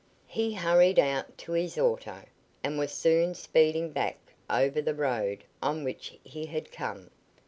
He 0.25 0.55
hurried 0.55 0.97
out 0.97 1.37
to 1.37 1.51
his 1.51 1.77
auto, 1.77 2.23
and 2.63 2.79
was 2.79 2.91
soon 2.91 3.35
speeding 3.35 3.91
back 3.91 4.17
over 4.49 4.81
the 4.81 4.95
road 4.95 5.43
on 5.61 5.83
which 5.83 6.17
he 6.23 6.47
had 6.47 6.71
come. 6.71 7.11